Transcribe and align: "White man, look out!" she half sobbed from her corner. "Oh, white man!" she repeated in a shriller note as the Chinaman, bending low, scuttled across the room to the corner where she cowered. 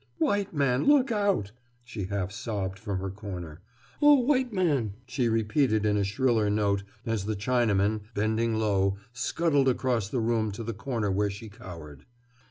"White 0.17 0.51
man, 0.51 0.85
look 0.85 1.11
out!" 1.11 1.51
she 1.83 2.05
half 2.05 2.31
sobbed 2.31 2.79
from 2.79 2.97
her 2.97 3.11
corner. 3.11 3.61
"Oh, 4.01 4.15
white 4.15 4.51
man!" 4.51 4.95
she 5.05 5.29
repeated 5.29 5.85
in 5.85 5.95
a 5.95 6.03
shriller 6.03 6.49
note 6.49 6.81
as 7.05 7.25
the 7.25 7.35
Chinaman, 7.35 8.01
bending 8.15 8.55
low, 8.55 8.97
scuttled 9.13 9.69
across 9.69 10.09
the 10.09 10.19
room 10.19 10.51
to 10.53 10.63
the 10.63 10.73
corner 10.73 11.11
where 11.11 11.29
she 11.29 11.49
cowered. 11.49 12.07